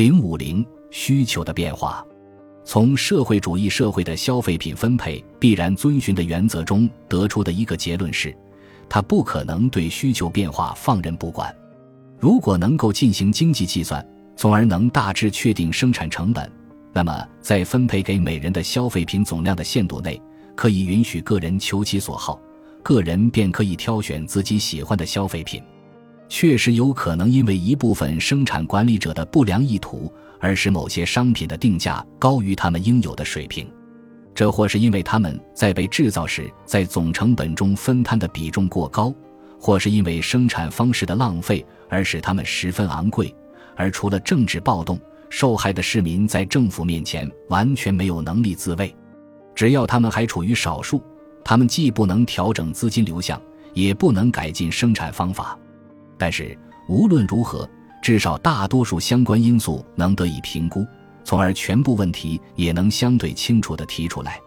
[0.00, 2.02] 零五零需求的变化，
[2.64, 8.34] 从社会主义社会的消费品分配必然遵循的原则中得出的一个结论是，
[8.88, 11.54] 它不可能对需求变化放任不管。
[12.18, 14.02] 如果能够进行经济计算，
[14.36, 16.50] 从而能大致确定生产成本，
[16.94, 20.18] 那么在分配给每人的消费品总量的限度内，
[20.56, 22.40] 可以允许个人求其所好，
[22.82, 25.62] 个人便可以挑选自己喜欢的消费品。
[26.30, 33.68] 确实有可能因为一部分生产管理者的不良意图，而使某些商品的定价高于他们应有的水平。
[34.32, 39.12] 这或是因为他们在被制造时在总成本中分摊的比重过高，
[39.58, 43.34] 或是因为生产方式的浪费而使他们十分昂贵。
[43.74, 44.98] 而除了政治暴动，
[45.30, 48.94] 受害的市民在政府面前完全没有能力自卫。
[49.52, 51.02] 只要他们还处于少数，
[51.44, 53.38] 他们既不能调整资金流向，
[53.74, 55.58] 也不能改进生产方法。
[56.20, 56.54] 但是
[56.86, 57.66] 无论如何，
[58.02, 60.86] 至少大多数相关因素能得以评估，
[61.24, 64.38] 从而全部问题也能相对清楚地提出来，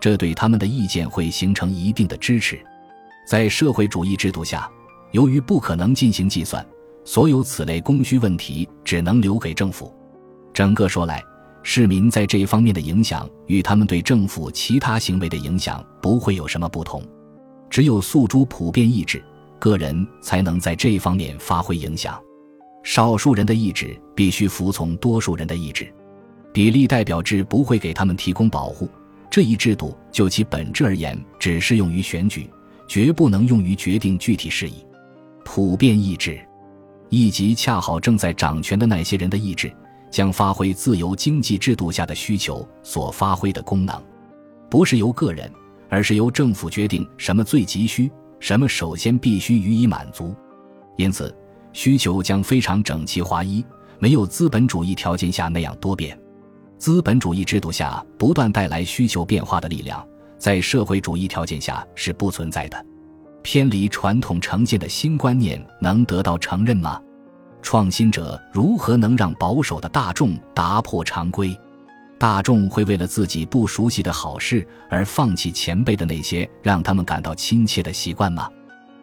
[0.00, 2.58] 这对他们的意见会形成一定的支持。
[3.28, 4.68] 在社会主义制度下，
[5.12, 6.66] 由于不可能进行计算，
[7.04, 9.94] 所有此类供需问题只能留给政府。
[10.52, 11.22] 整个说来，
[11.62, 17.00] 市民在这一方面的影响与他们对政府其他行为的影响不会有什么不同。
[17.68, 19.22] 只有诉诸普遍意志。
[19.60, 22.20] 个人才能在这一方面发挥影响，
[22.82, 25.92] 少数人的意志必须服从多数人的意志，
[26.52, 28.88] 比例代表制不会给他们提供保护。
[29.30, 32.50] 这一制度就其本质而言，只适用于选举，
[32.88, 34.84] 绝不能用于决定具体事宜。
[35.44, 36.40] 普遍意志，
[37.10, 39.70] 以及恰好正在掌权的那些人的意志，
[40.10, 44.02] 将发挥自由经济制度下的需求所发挥的功能，
[44.68, 45.52] 不是由个人，
[45.88, 48.10] 而是由政府决定什么最急需。
[48.40, 50.34] 什么首先必须予以满足，
[50.96, 51.32] 因此
[51.72, 53.64] 需求将非常整齐划一，
[53.98, 56.18] 没有资本主义条件下那样多变。
[56.78, 60.04] 资本主义制度下不断带来需求变化的力量，
[60.38, 62.86] 在社会主义条件下是不存在的。
[63.42, 67.00] 偏离传统成见的新观念能得到承认吗？
[67.62, 71.54] 创新者如何能让保守的大众打破常规？
[72.20, 78.46] 大众会为了自己不熟悉的好事而放弃前辈的那些让他们感到亲切的习惯吗？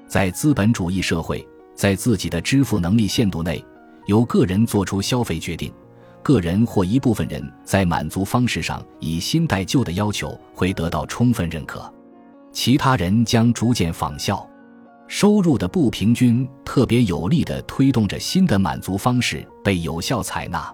[0.07, 3.65] 在资本主义社会，在自己的支付能力限度内，
[4.05, 5.73] 由个人做出消费决定，
[6.21, 11.91] 个人或一部分人在满足方式上以新代旧的要求会得到充分认可，
[12.51, 14.47] 其他人将逐渐仿效。
[15.07, 20.71] 收入的不平均特别有力地推动着新的满足方式被有效采纳，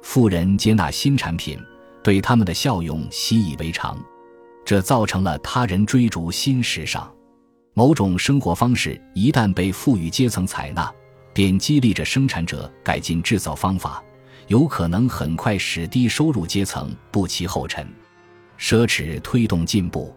[0.00, 1.58] 富人接纳新产品。
[2.04, 3.98] 对他们的效用习以为常，
[4.62, 7.10] 这造成了他人追逐新时尚。
[7.72, 10.92] 某种生活方式一旦被富裕阶层采纳，
[11.32, 14.04] 便激励着生产者改进制造方法，
[14.48, 17.88] 有可能很快使低收入阶层不其后尘。
[18.58, 20.14] 奢侈推动进步，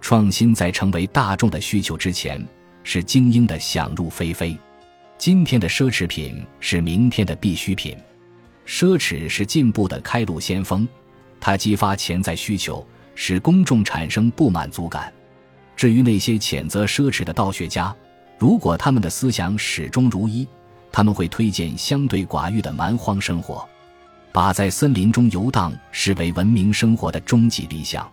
[0.00, 2.44] 创新在成为大众的需求之前，
[2.82, 4.58] 是精英的想入非非。
[5.16, 7.96] 今天的奢侈品是明天的必需品，
[8.66, 10.86] 奢侈是进步的开路先锋。
[11.40, 15.12] 它激发潜在需求，使公众产生不满足感。
[15.74, 17.94] 至于那些谴责奢侈的道学家，
[18.38, 20.46] 如果他们的思想始终如一，
[20.92, 23.66] 他们会推荐相对寡欲的蛮荒生活，
[24.30, 28.10] 把在森林中游荡视为文明生活的终极理想。